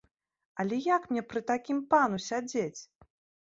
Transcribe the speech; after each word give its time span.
Але 0.63 0.79
як 0.95 1.03
мне 1.11 1.23
пры 1.35 1.45
такім 1.53 1.85
пану 1.95 2.21
сядзець? 2.33 2.81